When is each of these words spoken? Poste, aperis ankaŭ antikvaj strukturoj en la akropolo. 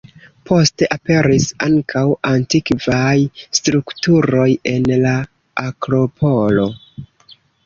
Poste, 0.49 0.85
aperis 0.93 1.43
ankaŭ 1.65 2.03
antikvaj 2.29 3.13
strukturoj 3.59 4.47
en 4.73 4.89
la 5.05 5.13
akropolo. 5.69 6.67